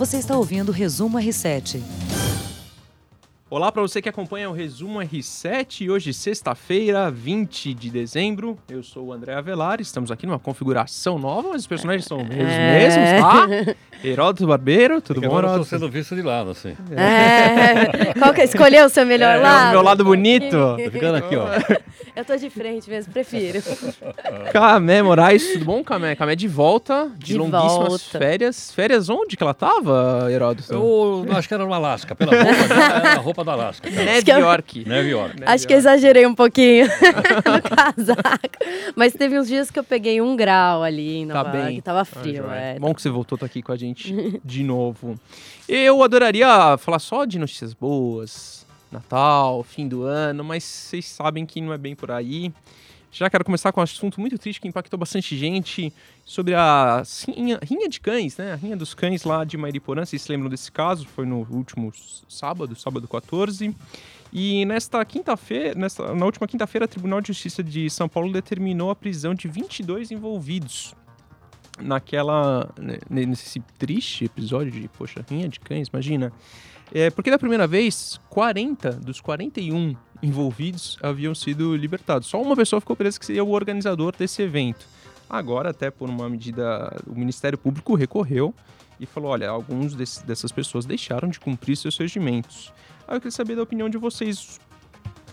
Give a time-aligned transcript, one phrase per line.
[0.00, 1.82] Você está ouvindo o Resumo R7.
[3.52, 8.56] Olá para você que acompanha o Resumo R7 e hoje sexta-feira, 20 de dezembro.
[8.68, 12.30] Eu sou o André Avelar, estamos aqui numa configuração nova, mas os personagens são os
[12.30, 12.78] É.
[12.78, 13.74] mesmos, tá?
[14.06, 15.68] Heródoto Barbeiro, tudo Porque bom, agora eu tô Heródoto?
[15.68, 16.76] sendo visto de lado, assim.
[16.96, 18.14] É.
[18.18, 18.44] Qual que é?
[18.44, 19.68] Escolheu o seu melhor É, lado?
[19.68, 20.56] o meu lado bonito.
[20.84, 21.46] Tô ficando aqui, ó.
[22.16, 23.60] Eu tô de frente mesmo, prefiro.
[24.52, 26.14] Camé Moraes, tudo bom, Camé?
[26.14, 28.18] Camé de volta, de, De longuíssimas volta.
[28.18, 28.70] férias.
[28.72, 30.72] Férias onde que ela tava, Heródoto?
[31.28, 33.88] Eu acho que era no Alasca, pela roupa, era a roupa do Alasca.
[33.90, 34.88] Neve York.
[34.88, 35.36] Neve York.
[35.44, 36.86] Acho que eu exagerei um pouquinho
[37.46, 38.58] no casaco.
[38.96, 41.60] Mas teve uns dias que eu peguei um grau ali em Nova Tá bem.
[41.62, 42.50] York, tava Ah, frio.
[42.50, 42.78] é.
[42.78, 45.18] Bom que você voltou tá aqui com a gente de novo.
[45.68, 51.60] Eu adoraria falar só de notícias boas, Natal, fim do ano, mas vocês sabem que
[51.60, 52.52] não é bem por aí.
[53.12, 55.92] Já quero começar com um assunto muito triste que impactou bastante gente
[56.24, 58.52] sobre a rinha, rinha de cães, né?
[58.52, 60.04] A rinha dos cães lá de Mairiporã.
[60.04, 61.06] Vocês se lembram desse caso?
[61.08, 61.92] Foi no último
[62.28, 63.74] sábado, sábado 14.
[64.32, 65.74] E nesta quinta-feira,
[66.14, 70.12] na última quinta-feira, o Tribunal de Justiça de São Paulo determinou a prisão de 22
[70.12, 70.94] envolvidos
[71.80, 72.68] naquela
[73.08, 76.30] nesse triste episódio de poxa rinha de cães imagina
[76.92, 82.28] é porque da primeira vez 40 dos 41 envolvidos haviam sido libertados.
[82.28, 84.86] Só uma pessoa ficou presa que seria o organizador desse evento.
[85.28, 88.54] Agora até por uma medida o Ministério Público recorreu
[88.98, 92.72] e falou olha alguns desse- dessas pessoas deixaram de cumprir seus regimentos.
[93.08, 94.58] Aí eu queria saber da opinião de vocês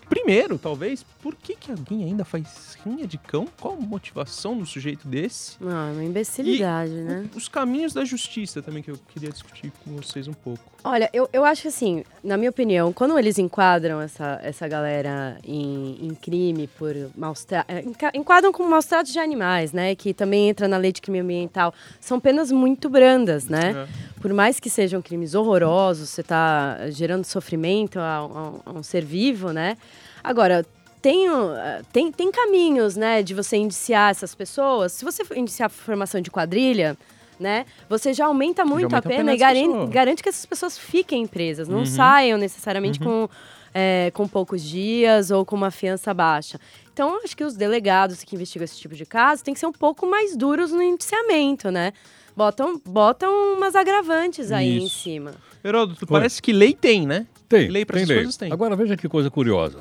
[0.10, 3.48] Primeiro, talvez, por que, que alguém ainda faz rinha de cão?
[3.60, 5.58] Qual a motivação do sujeito desse?
[5.60, 7.26] Não, é uma imbecilidade, né?
[7.36, 10.64] Os caminhos da justiça também que eu queria discutir com vocês um pouco.
[10.84, 15.38] Olha, eu, eu acho que assim, na minha opinião, quando eles enquadram essa, essa galera
[15.44, 17.46] em, em crime por maus
[17.86, 19.94] enca- enquadram como maus tratos de animais, né?
[19.96, 21.74] Que também entra na lei de crime ambiental.
[22.00, 23.88] São penas muito brandas, né?
[24.22, 29.06] Por mais que sejam crimes horrorosos, você está gerando sofrimento a, a- a um ser
[29.06, 29.78] vivo, né?
[30.24, 30.66] Agora,
[31.02, 34.92] tem, eh, tem, tem caminhos, né, de você indiciar essas pessoas.
[34.94, 36.98] Se você indiciar por formação de quadrilha,
[37.40, 39.88] né, você já aumenta muito aumenta a a pena pena e dessa garan- pessoa.
[39.88, 41.86] garante que essas pessoas fiquem presas, não Uhum.
[41.86, 43.30] saiam necessariamente com,
[43.76, 46.60] eh, com poucos dias ou com uma fiança baixa.
[46.92, 49.72] Então, acho que os delegados que investigam esse tipo de caso têm que ser um
[49.72, 51.94] pouco mais duros no indiciamento, né?
[52.38, 55.00] Botam, botam umas agravantes aí em Isso.
[55.00, 55.32] cima.
[55.64, 57.26] Heródoto, parece que lei tem, né?
[57.50, 58.18] Tem, Lei tem essas lei.
[58.20, 58.52] coisas tem.
[58.54, 59.80] Agora veja que coisa curiosa.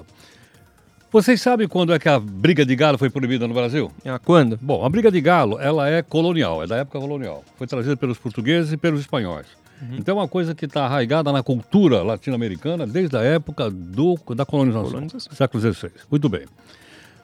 [1.13, 3.93] Vocês sabem quando é que a briga de galo foi proibida no Brasil?
[4.07, 4.59] Ah, quando?
[4.61, 7.45] Bom, a briga de galo, ela é colonial, é da época colonial.
[7.59, 9.47] Foi trazida pelos portugueses e pelos espanhóis.
[9.93, 14.47] Então é uma coisa que está arraigada na cultura latino-americana desde a época do, da
[14.47, 15.33] colonização, Colonização.
[15.35, 15.91] século XVI.
[16.11, 16.47] Muito bem.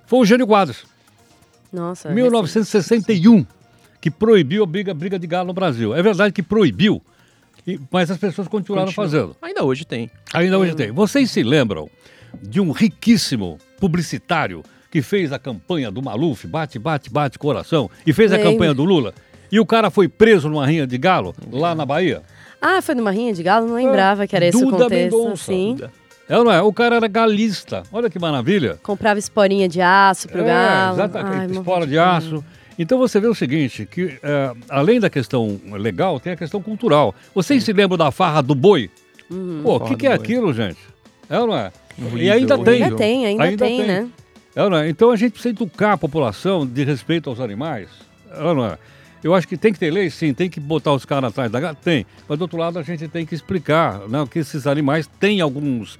[0.04, 0.84] Foi o Gênio Quadros,
[1.72, 2.08] Nossa.
[2.10, 3.46] é 1961,
[4.02, 5.94] que proibiu a briga, briga de galo no Brasil.
[5.94, 7.00] É verdade que proibiu,
[7.66, 9.06] e- mas as pessoas continuaram Continua.
[9.08, 9.36] fazendo.
[9.40, 10.10] Ainda hoje tem.
[10.34, 10.90] Ainda hoje tem.
[10.90, 11.88] Vocês se lembram
[12.42, 18.12] de um riquíssimo publicitário que fez a campanha do Maluf, bate, bate, bate coração, e
[18.12, 18.52] fez a Lembro.
[18.52, 19.14] campanha do Lula?
[19.50, 22.22] E o cara foi preso numa rinha de galo, lá na Bahia?
[22.60, 23.66] Ah, foi numa rinha de galo?
[23.68, 25.16] Não lembrava que era esse o Duda contexto.
[25.18, 25.44] Mendonça.
[25.44, 25.78] Sim.
[26.28, 26.62] É ou não é?
[26.62, 27.82] O cara era galista.
[27.92, 28.78] Olha que maravilha.
[28.82, 30.94] Comprava esporinha de aço pro É, galo.
[30.94, 31.52] exatamente.
[31.52, 32.42] Ai, Espora de aço.
[32.78, 37.14] Então você vê o seguinte, que é, além da questão legal, tem a questão cultural.
[37.34, 38.90] Vocês se lembram da farra do boi?
[39.62, 40.18] Pô, o que, que é boi.
[40.18, 40.78] aqui, gente?
[41.28, 41.72] É ou não é?
[41.98, 42.82] Horrível, e ainda tem.
[42.82, 43.86] Ainda tem, ainda, Ainda tem, tem.
[43.86, 44.08] né?
[44.54, 44.88] É ou não é?
[44.88, 47.88] Então a gente precisa educar a população de respeito aos animais.
[48.30, 48.78] É ou não é?
[49.22, 51.60] Eu acho que tem que ter lei, sim, tem que botar os caras atrás da
[51.60, 52.04] gata, tem.
[52.28, 55.96] Mas do outro lado a gente tem que explicar né, que esses animais têm alguns,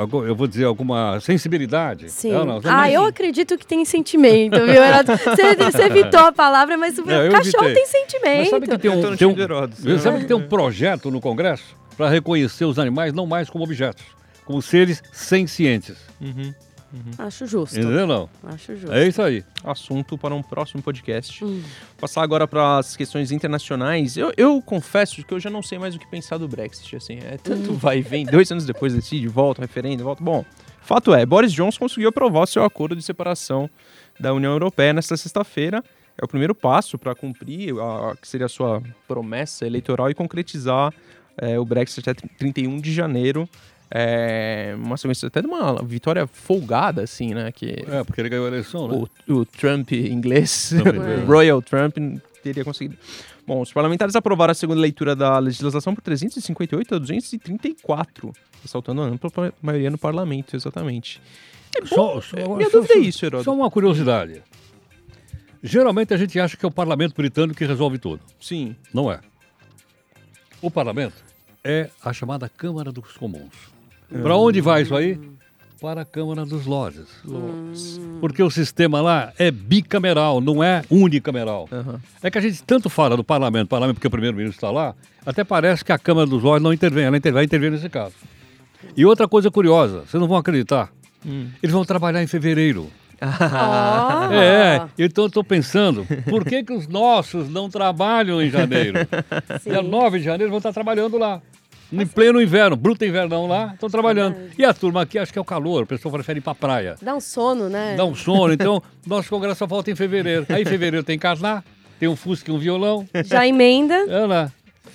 [0.00, 2.10] algu- eu vou dizer, alguma sensibilidade.
[2.10, 2.34] Sim.
[2.34, 2.60] Ou não?
[2.64, 4.80] Ah, eu acredito que tem sentimento, viu?
[5.34, 7.74] Você, você evitou a palavra, mas o É, eu cachorro evitei.
[7.74, 8.38] tem sentimento.
[8.38, 11.76] Mas sabe que tem Eu um, tem um, sabe que tem um projeto no Congresso
[11.96, 14.04] para reconhecer os animais não mais como objetos,
[14.44, 15.96] como seres sencientes.
[16.20, 16.54] Uhum.
[17.18, 17.78] Acho justo.
[17.78, 18.28] Entendeu não?
[18.42, 18.92] Acho justo.
[18.92, 19.44] É isso aí.
[19.62, 21.44] Assunto para um próximo podcast.
[21.44, 21.62] Hum.
[22.00, 24.16] Passar agora para as questões internacionais.
[24.16, 26.96] Eu, eu confesso que eu já não sei mais o que pensar do Brexit.
[26.96, 28.24] Assim, é tanto vai e vem.
[28.24, 30.24] Dois anos depois decide, volta, referendo, volta.
[30.24, 30.44] Bom,
[30.80, 33.68] fato é, Boris Johnson conseguiu aprovar seu acordo de separação
[34.18, 35.84] da União Europeia nesta sexta-feira.
[36.16, 40.92] É o primeiro passo para cumprir a, que seria a sua promessa eleitoral e concretizar
[41.36, 43.48] é, o Brexit até 31 de janeiro.
[43.90, 47.50] É, uma sequência até de uma vitória folgada, assim, né?
[47.52, 49.06] Que É, porque ele ganhou a eleição, né?
[49.28, 51.24] o, o Trump inglês, o.
[51.26, 51.96] Royal Trump,
[52.42, 52.96] teria conseguido.
[53.46, 58.32] Bom, os parlamentares aprovaram a segunda leitura da legislação por 358 a 234,
[58.62, 59.30] ressaltando a ampla
[59.62, 61.18] maioria no parlamento, exatamente.
[61.74, 63.44] É bom, Só, só, minha só- dúvida é isso, Heródoto.
[63.44, 64.42] Só uma curiosidade.
[65.62, 68.20] Geralmente a gente acha que é o parlamento britânico que resolve tudo.
[68.38, 68.76] Sim.
[68.92, 69.20] Não é.
[70.60, 71.16] O parlamento
[71.64, 73.54] é a chamada Câmara dos Comuns.
[74.10, 75.18] Para onde vai isso aí?
[75.80, 77.06] Para a Câmara dos Lordes.
[78.20, 81.68] Porque o sistema lá é bicameral, não é unicameral.
[81.70, 82.00] Aham.
[82.22, 84.94] É que a gente tanto fala do parlamento, parlamento porque o primeiro-ministro está lá,
[85.24, 88.14] até parece que a Câmara dos Lordes não intervém, ela intervém, vai intervir nesse caso.
[88.96, 90.90] E outra coisa curiosa, vocês não vão acreditar,
[91.24, 91.46] Hum.
[91.62, 92.88] eles vão trabalhar em fevereiro.
[93.20, 94.32] Ó.
[94.32, 98.98] É, então eu estou pensando, por que, que os nossos não trabalham em janeiro?
[99.62, 99.70] Sim.
[99.70, 101.40] Dia 9 de janeiro vão estar trabalhando lá.
[101.90, 104.36] Em pleno inverno, bruto invernão lá, estão trabalhando.
[104.58, 106.54] E a turma aqui acho que é o calor, o pessoal prefere ir para a
[106.54, 106.96] praia.
[107.00, 107.94] Dá um sono, né?
[107.96, 110.44] Dá um sono, então nosso congresso só volta em fevereiro.
[110.50, 111.64] Aí em fevereiro tem carná,
[111.98, 113.06] tem um fusca e um violão.
[113.24, 113.94] Já emenda.
[113.94, 114.52] É lá.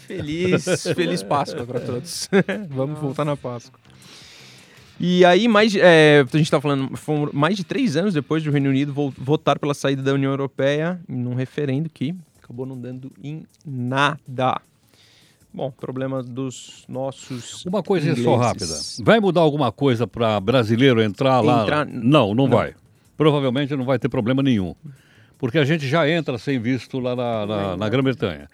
[0.07, 2.30] Feliz, feliz Páscoa para todos.
[2.69, 3.80] Vamos voltar na Páscoa.
[5.00, 8.51] E aí, mais, é, a gente está falando, foram mais de três anos depois do
[8.51, 13.12] Reino Unido vo- votar pela saída da União Europeia num referendo que acabou não dando
[13.22, 14.62] em nada.
[15.53, 17.63] Bom, problema dos nossos.
[17.65, 18.73] Uma coisinha só rápida.
[19.03, 21.63] Vai mudar alguma coisa para brasileiro entrar lá?
[21.63, 22.57] Entrar- Não, não, Não.
[22.57, 22.73] vai.
[23.15, 24.73] Provavelmente não vai ter problema nenhum.
[25.38, 28.47] Porque a gente já entra sem visto lá na, na- na Grã-Bretanha.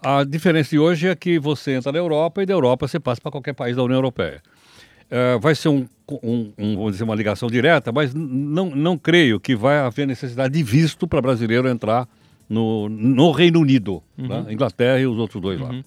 [0.00, 3.20] A diferença de hoje é que você entra na Europa e da Europa você passa
[3.20, 4.40] para qualquer país da União Europeia.
[5.10, 5.86] É, vai ser um,
[6.22, 10.54] um- um, vamos dizer, uma ligação direta, mas não, não creio que vai haver necessidade
[10.54, 12.06] de visto para brasileiro entrar
[12.48, 14.44] no, no Reino Unido, né?
[14.50, 15.70] Inglaterra e os outros dois lá.
[15.70, 15.82] Uhum.
[15.82, 15.84] Como,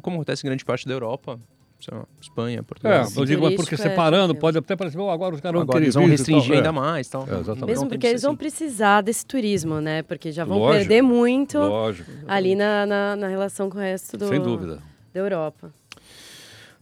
[0.00, 1.38] como acontece em grande parte da Europa,
[1.80, 3.06] sei lá, Espanha, É, Portugal.
[3.16, 4.40] eu digo, mas porque é separando, tranquilo.
[4.40, 6.54] pode até parecer, "Oh, agora os caras vão Agora eles vão visto e tal." restringir
[6.54, 6.56] É.
[6.58, 7.08] ainda mais.
[7.08, 7.22] Tal.
[7.22, 7.64] É, exatamente.
[7.66, 10.02] Mesmo porque eles vão precisar desse turismo, né?
[10.02, 10.78] Porque já vão Lógico.
[10.78, 14.78] perder muito Lógico, ali na, na, na relação com o resto do, sem dúvida.
[15.14, 15.72] da Europa.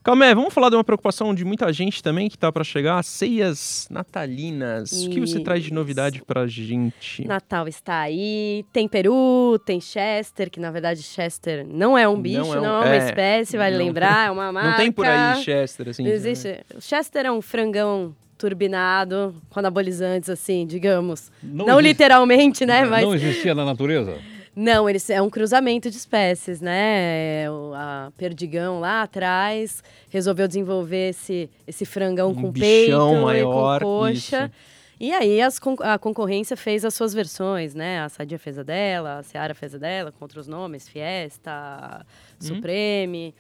[0.08, 3.86] Calma, vamos falar de uma preocupação de muita gente também que tá para chegar, ceias
[3.90, 4.90] natalinas.
[5.04, 5.74] O que você traz de Isso.
[5.74, 7.26] novidade pra gente?
[7.28, 12.22] Natal está aí, tem Peru, tem Chester, que na verdade Chester não é um Não
[12.22, 14.70] bicho, é não um- é, uma é, espécie, vale não lembrar, é uma marca.
[14.70, 16.02] Não tem por aí Chester, assim.
[16.02, 16.58] Não existe.
[16.74, 21.30] O Chester é um frangão turbinado, com anabolizantes, assim, digamos.
[21.42, 22.82] Não Não, existe- literalmente, né?
[22.86, 24.16] Mas Não existia na natureza?
[24.60, 27.44] Não, eles, é um cruzamento de espécies, né?
[27.44, 27.46] É,
[27.76, 33.86] A Perdigão lá atrás resolveu desenvolver esse, esse frangão Um com peito maior, e com
[33.86, 34.46] coxa.
[34.46, 34.78] isso.
[34.98, 38.00] E aí as a concorrência fez as suas versões, né?
[38.00, 42.04] A Sadia fez a dela, a Seara fez a dela, com outros nomes, Fiesta,
[42.40, 43.32] Supreme.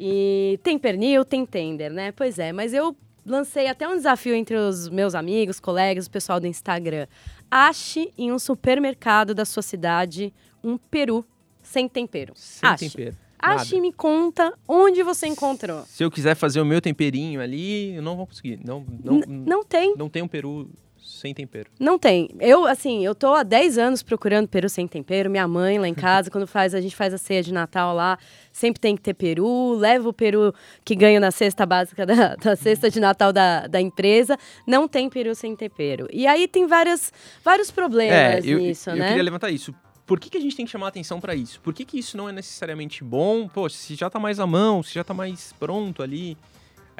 [0.00, 2.10] E tem pernil, tem tender, né?
[2.10, 2.96] Pois é, mas eu
[3.30, 7.06] lancei até um desafio entre os meus amigos, colegas, o pessoal do Instagram.
[7.50, 10.32] Ache em um supermercado da sua cidade
[10.62, 11.24] um peru
[11.62, 12.32] sem tempero.
[12.36, 12.90] Sem Ache.
[12.90, 13.16] tempero.
[13.38, 15.82] Ache e me conta onde você encontrou.
[15.86, 18.60] Se eu quiser fazer o meu temperinho ali, eu não vou conseguir.
[18.62, 19.94] Não, não, N- não tem.
[19.96, 20.68] não tem um peru
[21.02, 21.70] sem tempero.
[21.78, 22.30] Não tem.
[22.40, 25.30] Eu, assim, eu tô há 10 anos procurando peru sem tempero.
[25.30, 28.18] Minha mãe lá em casa, quando faz, a gente faz a ceia de Natal lá,
[28.52, 29.74] sempre tem que ter peru.
[29.74, 30.54] Leva o peru
[30.84, 34.36] que ganho na cesta básica da, da cesta de Natal da, da empresa.
[34.66, 36.08] Não tem peru sem tempero.
[36.12, 37.12] E aí tem várias,
[37.44, 39.08] vários problemas É, eu, nisso, eu né?
[39.08, 39.74] queria levantar isso.
[40.06, 41.60] Por que, que a gente tem que chamar atenção pra isso?
[41.60, 43.46] Por que, que isso não é necessariamente bom?
[43.46, 46.36] Pô, se já tá mais à mão, se já tá mais pronto ali.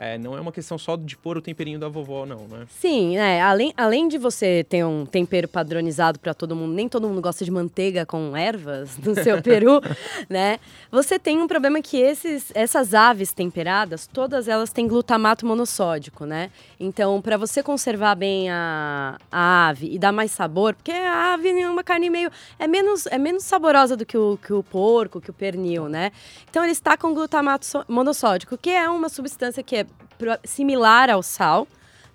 [0.03, 2.67] É, não é uma questão só de pôr o temperinho da vovó, não, né?
[2.71, 3.43] Sim, né?
[3.43, 7.45] Além, além de você ter um tempero padronizado para todo mundo, nem todo mundo gosta
[7.45, 9.79] de manteiga com ervas no seu peru,
[10.27, 10.59] né?
[10.91, 16.51] Você tem um problema que esses, essas aves temperadas, todas elas têm glutamato monossódico, né?
[16.79, 21.51] Então, para você conservar bem a, a ave e dar mais sabor, porque a ave
[21.51, 25.21] é uma carne meio é menos é menos saborosa do que o, que o porco,
[25.21, 26.11] que o pernil, né?
[26.49, 29.90] Então, ele está com glutamato monossódico, que é uma substância que é
[30.45, 31.67] similar ao sal,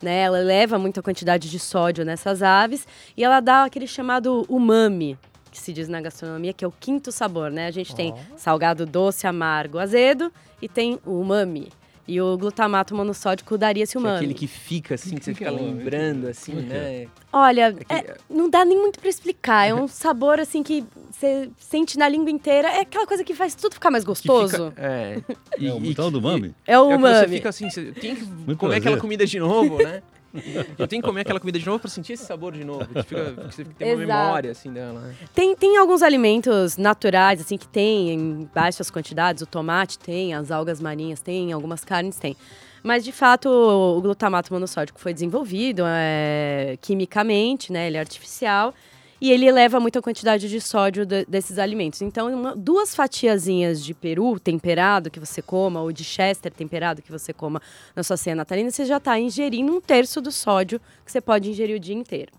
[0.01, 0.21] né?
[0.21, 5.17] Ela eleva muito a quantidade de sódio nessas aves e ela dá aquele chamado umami,
[5.51, 7.67] que se diz na gastronomia, que é o quinto sabor, né?
[7.67, 11.69] A gente tem salgado, doce, amargo, azedo e tem o umami.
[12.07, 14.17] E o glutamato monossódico daria esse Que é umami.
[14.17, 17.07] aquele que fica assim, que você que fica é o- lembrando, assim, é que né?
[17.33, 19.67] Olha, que- é, não dá nem muito pra explicar.
[19.67, 22.67] É um sabor assim que você sente na língua inteira.
[22.69, 24.69] É aquela coisa que faz tudo ficar mais Que gostoso.
[24.69, 25.19] fica- é.
[25.57, 26.53] E, É o tal do que- mami?
[26.67, 28.77] É o É que você fica assim, você tem que Muito comer prazer.
[28.77, 30.03] aquela comida de novo, né?
[30.77, 32.85] Eu tenho que comer aquela comida de novo pra sentir esse sabor de novo.
[32.85, 34.19] Que, fica, que você tem uma Exato.
[34.23, 34.99] memória, assim, dela.
[34.99, 35.15] né?
[35.33, 39.41] Tem, tem alguns alimentos naturais, assim, que tem em baixas quantidades.
[39.41, 42.35] O tomate tem, as algas marinhas tem, algumas carnes tem.
[42.83, 47.87] Mas, de fato, o glutamato monossódico foi desenvolvido é, quimicamente, né?
[47.87, 48.73] Ele é artificial.
[49.21, 52.01] E ele eleva muito a quantidade de sódio de- desses alimentos.
[52.01, 57.11] Então, uma- duas fatiazinhas de peru temperado que você coma, ou de chester temperado que
[57.11, 57.61] você coma
[57.95, 61.49] na sua ceia natalina, você já está ingerindo um terço do sódio que você pode
[61.49, 62.31] ingerir o dia inteiro.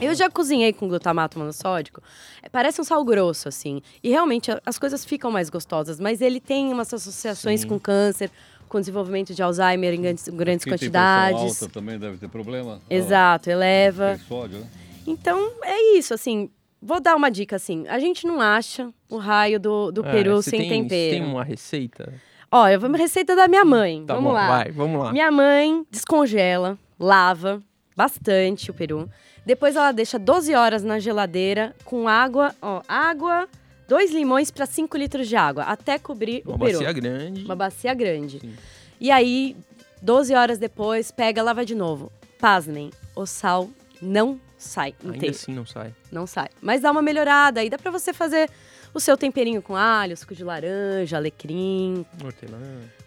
[0.00, 2.02] Eu já cozinhei com glutamato monossódico.
[2.42, 3.82] É, Parece um sal grosso, assim.
[4.02, 6.00] E realmente as coisas ficam mais gostosas.
[6.00, 7.68] Mas ele tem umas associações Sim.
[7.68, 8.30] com câncer,
[8.66, 11.62] com desenvolvimento de Alzheimer em grandes, grandes Quem tem quantidades.
[11.62, 12.80] alta também deve ter problema.
[12.88, 14.16] Exato, eleva.
[14.16, 14.66] tem sódio, né?
[15.06, 16.50] Então, é isso, assim.
[16.82, 17.86] Vou dar uma dica, assim.
[17.88, 21.10] A gente não acha o raio do, do É, peru sem tem, tempero.
[21.14, 22.12] Você tem uma receita?
[22.50, 24.04] Olha, vamos receita da minha mãe.
[24.06, 24.48] Tá vamos bom, lá.
[24.48, 25.12] vai, vamos lá.
[25.12, 27.62] Minha mãe descongela, lava
[27.96, 29.08] bastante o peru.
[29.44, 33.48] Depois ela deixa 12 horas na geladeira com água, ó, água,
[33.88, 36.78] dois limões para 5 litros de água, até cobrir Uma o peru.
[36.78, 37.44] bacia grande.
[37.44, 38.40] Uma bacia grande.
[38.40, 38.54] Sim.
[39.00, 39.56] E aí,
[40.02, 42.10] 12 horas depois, pega, lava de novo.
[42.38, 43.68] Pasmem, o sal
[44.00, 45.34] não sai Ainda inteiro.
[45.34, 45.94] assim não sai.
[46.12, 46.48] Não sai.
[46.60, 47.60] Mas dá uma melhorada.
[47.60, 48.48] Aí dá pra você fazer
[48.94, 52.58] o seu temperinho com alho, suco de laranja, alecrim, Hortelã.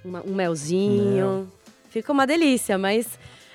[0.03, 1.51] uma- um melzinho.
[1.89, 3.07] Fica uma delícia, mas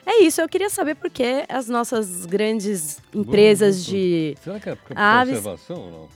[0.07, 0.41] é isso.
[0.41, 4.37] Eu queria saber por que as nossas grandes empresas de.
[4.43, 5.37] Será que é por Aves.
[5.39, 6.09] conservação ou não?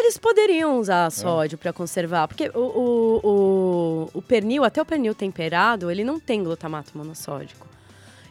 [0.00, 5.12] Eles poderiam usar sódio pra conservar, porque o, o, o, o pernil, até o pernil
[5.12, 7.66] temperado, ele não tem glutamato monossódico.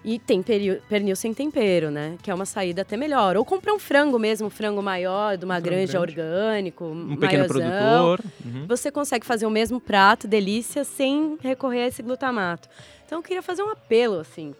[0.09, 2.15] E tem peri- pernil sem tempero, né?
[2.23, 3.35] Que é uma saída até melhor.
[3.35, 6.19] Ou comprar um frango mesmo, um frango maior, de uma frango granja grande.
[6.21, 8.21] orgânico, Um pequeno produtor.
[8.45, 8.65] Uhum.
[8.69, 12.69] Você consegue fazer o mesmo prato, delícia, sem recorrer a esse glutamato.
[13.05, 14.55] Então eu queria fazer um apelo, assim.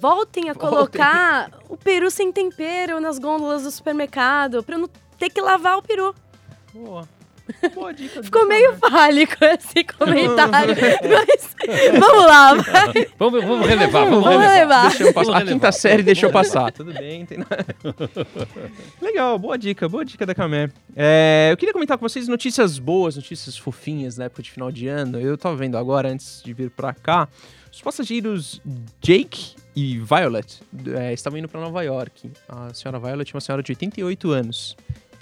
[0.00, 0.68] Voltem a Voltem.
[0.70, 5.78] colocar o peru sem tempero nas gôndolas do supermercado, pra eu não ter que lavar
[5.78, 6.12] o peru.
[6.74, 7.08] Boa.
[7.74, 8.22] Boa dica.
[8.22, 10.74] Ficou meio fálico esse comentário.
[11.08, 13.08] mas vamos lá, vai.
[13.18, 14.54] Vamos, vamos relevar, vamos, Vamos relevar.
[14.54, 14.88] relevar.
[14.88, 15.32] Deixa eu passar.
[15.32, 15.72] A quinta relevar.
[15.72, 16.72] série deixou passar.
[16.72, 17.66] Tudo bem, tem nada.
[19.00, 20.70] Legal, boa dica, boa dica da Camé.
[20.94, 24.88] É, eu queria comentar com vocês notícias boas, notícias fofinhas na época de final de
[24.88, 25.18] ano.
[25.18, 27.28] Eu tava vendo agora, antes de vir pra cá,
[27.72, 28.60] os passageiros
[29.00, 30.60] Jake e Violet
[30.96, 32.30] é, estavam indo pra Nova York.
[32.48, 34.76] A senhora Violet é uma senhora de 88 anos.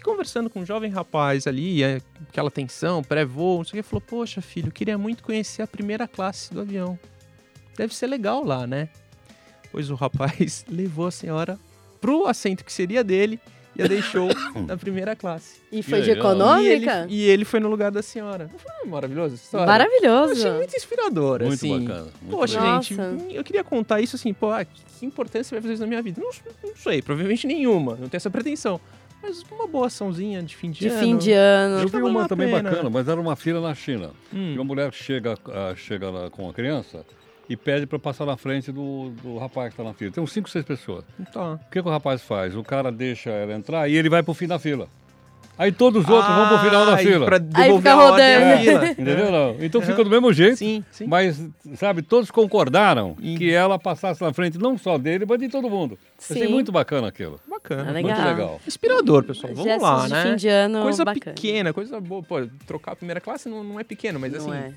[0.07, 4.01] Conversando com um jovem rapaz ali, é, aquela tensão, pré-voo, não sei o que, falou:
[4.01, 6.97] Poxa, filho, eu queria muito conhecer a primeira classe do avião.
[7.77, 8.89] Deve ser legal lá, né?
[9.73, 11.59] Pois o rapaz levou a senhora
[12.01, 13.41] pro assento que seria dele
[13.75, 14.29] e a deixou
[14.65, 15.57] na primeira classe.
[15.73, 16.61] E foi de legal.
[16.61, 17.07] E ele, econômica?
[17.11, 18.49] e ele foi no lugar da senhora.
[18.57, 19.65] Foi maravilhoso essa história?
[19.65, 20.33] Eu Maravilhoso.
[20.35, 21.81] achei muito inspirador, Muito assim.
[21.85, 22.09] bacana.
[22.23, 22.83] Muito Poxa, legal.
[22.83, 23.25] gente, Nossa.
[23.33, 26.21] eu queria contar isso assim, pô, ah, que importância vai fazer isso na minha vida?
[26.23, 26.31] Não,
[26.63, 28.81] não sei, provavelmente nenhuma, não tenho essa pretensão.
[29.23, 30.99] Mas uma boa açãozinha de fim de, De ano.
[31.01, 31.81] fim de ano.
[31.83, 32.71] Eu vi uma a também pena.
[32.71, 34.11] bacana, mas era uma fila na China.
[34.33, 34.53] Hum.
[34.53, 37.05] E uma mulher chega, ah, chega lá com a criança
[37.49, 40.13] e pede para passar na frente do, do rapaz que está na fila.
[40.13, 41.05] Tem uns 5, 6 pessoas.
[41.33, 41.55] Tá.
[41.55, 42.55] O que, que o rapaz faz?
[42.57, 44.89] O cara deixa ela entrar e ele vai pro fim da fila.
[45.59, 47.25] Aí todos os outros vão pro final da Ah, fila.
[47.27, 48.59] Pra Aí devolver fica rodando.
[48.63, 48.87] fila.
[48.93, 49.33] Entendeu?
[49.33, 49.57] Não?
[49.65, 50.57] Então fica do mesmo jeito.
[50.57, 51.07] Sim, sim.
[51.07, 51.43] Mas,
[51.77, 55.71] sabe, todos concordaram E- que ela passasse na frente não só dele, mas de todo
[55.71, 55.99] mundo.
[56.21, 56.53] Achei Sim.
[56.53, 57.41] muito bacana aquilo.
[57.49, 57.89] Bacana.
[57.89, 58.15] Ah, legal.
[58.17, 58.61] Muito legal.
[58.67, 59.53] Inspirador, pessoal.
[59.55, 60.23] Vamos Gestos lá, de né?
[60.25, 61.35] fim de ano coisa bacana.
[61.35, 62.23] pequena, coisa boa.
[62.23, 62.37] Pô,
[62.67, 64.73] trocar a primeira classe não, não é pequeno, mas Não assim, é.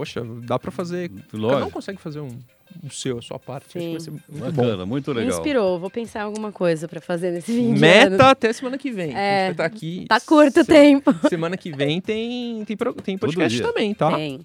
[0.00, 1.10] Poxa, dá pra fazer.
[1.10, 1.70] Cada um Lógico.
[1.70, 2.38] consegue fazer um,
[2.82, 3.76] um seu, a sua parte.
[3.78, 4.38] Acho que vai ser muito bom.
[4.62, 5.36] Bacana, muito Me legal.
[5.38, 5.78] inspirou.
[5.78, 7.78] Vou pensar em alguma coisa pra fazer nesse ano.
[7.78, 9.14] Meta até semana que vem.
[9.14, 10.06] É, A gente vai tá aqui.
[10.08, 11.14] Tá curto o se- tempo.
[11.28, 14.14] Semana que vem tem, tem, tem podcast também, tá?
[14.16, 14.40] Tem.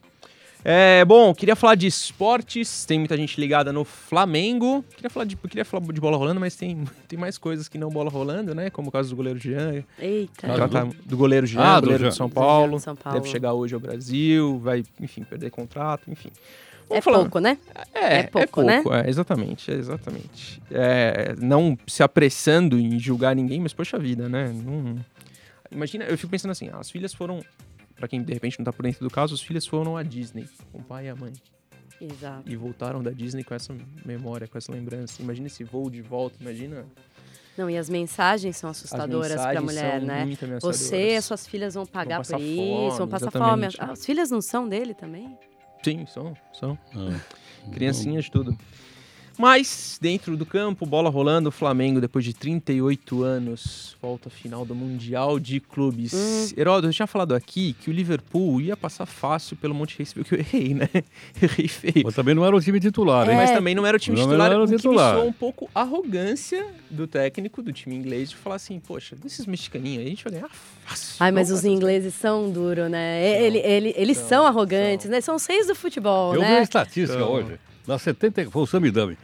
[0.68, 4.84] É, bom, queria falar de esportes, tem muita gente ligada no Flamengo.
[4.96, 7.90] Queria falar de, queria falar de bola rolando, mas tem, tem mais coisas que não
[7.92, 8.72] bola rolando, né?
[8.72, 10.52] Como o caso do goleiro Jean, Eita.
[10.52, 12.10] Ah, já do- tá- do goleiro Jean, Ah, do goleiro Jean.
[12.10, 12.80] de São Do Paulo.
[12.80, 13.20] São Paulo.
[13.20, 16.30] Deve chegar hoje ao Brasil, vai, enfim, perder contrato, enfim.
[16.86, 17.58] É Vamos falar- pouco, né?
[17.94, 18.84] É, É pouco, né?
[19.06, 20.62] é, exatamente, exatamente.
[20.72, 24.52] É, não se apressando em julgar ninguém, mas poxa vida, né?
[24.52, 24.96] Não-
[25.72, 27.44] Imagina, eu fico pensando assim, as filhas foram,
[27.96, 30.48] pra quem de repente não tá por dentro do caso, as filhas foram à Disney,
[30.72, 31.32] com o pai e a mãe,
[32.00, 32.50] Exato.
[32.52, 33.76] e voltaram da Disney com essa
[34.06, 35.22] memória, com essa lembrança.
[35.22, 36.86] Imagina esse voo de volta, imagina.
[37.58, 40.00] Não, e as mensagens são as assustadoras pra mensagens mulher,
[40.38, 40.60] são né?
[40.62, 43.78] Você e as suas filhas vão pagar passar por isso, vão passar exatamente.
[43.78, 43.90] fome.
[43.90, 45.38] Ah, As filhas não são dele também?
[45.82, 46.78] Sim, são, são.
[46.94, 47.18] Ah.
[47.72, 48.58] Criancinhas de tudo.
[49.38, 54.66] Mas, dentro do campo, bola rolando, o Flamengo, depois de 38 anos, volta à final
[54.66, 56.14] do Mundial de Clubes.
[56.14, 56.48] Hum.
[56.58, 60.16] Heródoto, eu tinha falado aqui que o Liverpool ia passar fácil pelo Monte Rei, você
[60.16, 60.90] viu que eu errei, né?
[61.42, 62.06] errei feio.
[62.06, 63.36] Mas também não era o time titular, hein?
[63.36, 63.54] Mas É.
[63.54, 65.14] também não era o time Não titular, era o que titular.
[65.16, 69.46] me soou um pouco arrogância do técnico do time inglês de falar assim, poxa, desses
[69.46, 70.50] mexicaninhos aí, a gente vai ganhar
[70.86, 71.16] fácil.
[71.20, 73.22] Ai, mas os ingleses são duros, né?
[73.46, 75.12] Ele, ele, eles São, são arrogantes, são.
[75.12, 75.22] né?
[75.22, 76.62] São seis do futebol, Eu vi a né?
[76.64, 77.60] estatística Então- hoje.
[77.88, 79.18] Na 70, foi o Samidami.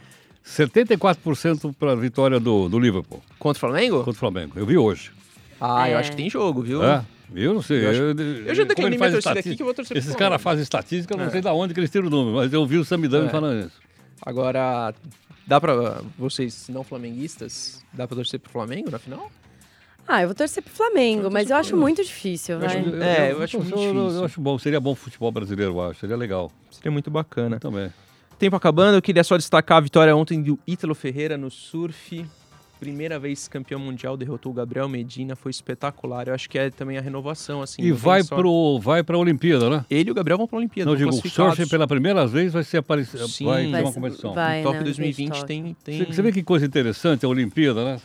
[0.44, 3.96] 74% para a vitória do, do Liverpool Contra o Flamengo?
[3.98, 4.52] contra o Flamengo.
[4.56, 5.10] Eu vi hoje.
[5.60, 6.00] Ah, eu É.
[6.00, 6.82] acho que tem jogo, viu?
[6.84, 7.04] É?
[7.34, 7.84] Eu não sei.
[7.86, 10.42] Eu acho- Eu, Eu já declinei minha torcida aqui que eu vou torcer Esses caras
[10.42, 11.30] fazem estatística, eu não É.
[11.30, 13.30] sei de onde que eles tiram o número, mas eu vi o Samidami É.
[13.30, 13.80] falando isso.
[14.20, 14.94] Agora,
[15.44, 19.30] Dá pra vocês não flamenguistas, dá pra torcer pro Flamengo na final?
[20.06, 23.32] Ah, eu vou torcer pro Flamengo, mas eu acho muito difícil, Eu acho muito- É,
[23.32, 24.18] eu acho eu, muito eu- difícil.
[24.20, 26.50] eu acho bom, seria bom futebol brasileiro, eu acho, seria legal.
[26.70, 27.58] Seria muito bacana.
[27.58, 27.92] Também.
[28.42, 32.26] Tempo acabando, eu queria só destacar a vitória ontem do Ítalo Ferreira no surf.
[32.80, 36.26] Primeira vez campeão mundial, derrotou o Gabriel Medina, foi espetacular.
[36.26, 37.80] Eu acho que é também a renovação, assim.
[37.80, 39.84] E vai, só- pro, vai pra Olimpíada, né?
[39.88, 40.90] Ele e o Gabriel vão pra Olimpíada.
[40.90, 43.44] Não, digo, o surf pela primeira vez vai ser aparecido, Sim.
[43.44, 44.34] vai ter Vai uma ser- competição.
[44.34, 44.58] vai.
[44.58, 45.46] Em Tóquio né, 2020 Tóquio.
[45.46, 45.98] tem, tem...
[45.98, 48.00] Você, você vê que coisa interessante a Olimpíada, né?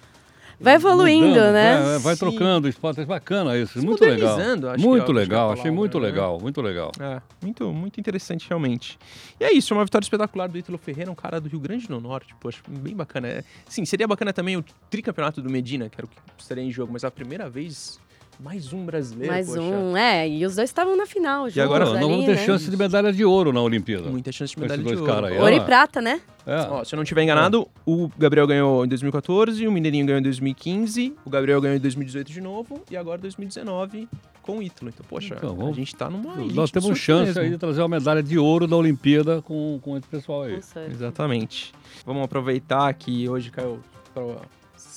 [0.60, 1.96] Vai evoluindo, Mudando, né?
[1.96, 2.20] é, vai Sim.
[2.20, 4.40] trocando esporte, é bacana isso, Se muito legal.
[4.40, 6.06] é- Muito acho que é legal, achei muito né?
[6.08, 6.92] legal, muito legal.
[7.00, 8.98] É, muito, muito interessante, realmente.
[9.40, 12.02] E é isso, uma vitória espetacular do Ítalo Ferreira, um cara do Rio Grande do
[12.02, 13.28] Norte, poxa, bem bacana.
[13.28, 16.72] É, sim, seria bacana também o tricampeonato do Medina, que era o que estaria em
[16.72, 18.00] jogo, mas a primeira vez,
[18.39, 19.62] mais um brasileiro, Mais poxa.
[19.62, 22.36] um, é, e os dois estavam na final, juntos agora Não, ali, não vamos ter
[22.36, 22.46] né?
[22.46, 24.10] chance de medalha de ouro na Olimpíada.
[24.10, 25.12] Muita chance de medalha de dois ouro.
[25.12, 26.22] caras aí, Ouro e prata, né?
[26.46, 26.62] É.
[26.70, 30.24] Ó, se eu não estiver enganado, o Gabriel ganhou em 2014, o Mineirinho ganhou em
[30.24, 34.08] 2015, o Gabriel ganhou em 2018 de novo e agora 2019
[34.41, 34.89] com o Ítalo.
[34.94, 37.41] Então, poxa, Então, vamos- a gente tá numa Nós temos chance mesmo.
[37.41, 40.58] aí de trazer uma medalha de ouro da Olimpíada com, com esse pessoal aí.
[40.89, 41.74] Exatamente.
[42.06, 43.79] Vamos aproveitar que hoje caiu
[44.13, 44.38] para a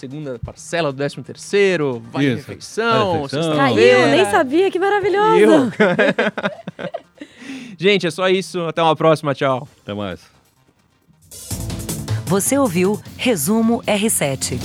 [0.01, 3.57] segunda parcela do 13 terceiro, vale Isso, refeição, refeição.
[3.57, 5.73] Caiu, nem sabia, que maravilhoso.
[7.77, 8.61] Gente, é só isso.
[8.67, 9.35] Até uma próxima.
[9.35, 9.69] Tchau.
[9.83, 10.21] Até mais.
[12.27, 14.59] Você ouviu Resumo R7.